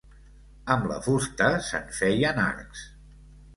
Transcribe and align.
Amb 0.75 0.87
la 0.91 0.97
fusta 1.09 1.51
se'n 1.69 1.87
feien 2.01 2.43
arcs. 2.49 2.85